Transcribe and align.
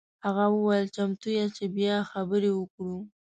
هغه 0.25 0.45
وویل 0.55 0.85
چمتو 0.95 1.27
یاست 1.37 1.55
چې 1.57 1.65
بیا 1.77 1.95
خبرې 2.11 2.51
وکړو. 2.53 2.95